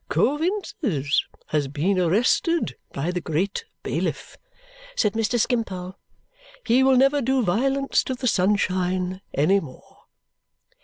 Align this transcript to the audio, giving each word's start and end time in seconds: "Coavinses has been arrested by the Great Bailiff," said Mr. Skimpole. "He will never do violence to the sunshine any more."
"Coavinses 0.09 1.25
has 1.49 1.67
been 1.67 1.99
arrested 1.99 2.75
by 2.91 3.11
the 3.11 3.21
Great 3.21 3.65
Bailiff," 3.83 4.35
said 4.95 5.13
Mr. 5.13 5.39
Skimpole. 5.39 5.95
"He 6.65 6.81
will 6.81 6.97
never 6.97 7.21
do 7.21 7.43
violence 7.43 8.03
to 8.05 8.15
the 8.15 8.25
sunshine 8.25 9.21
any 9.31 9.59
more." 9.59 9.99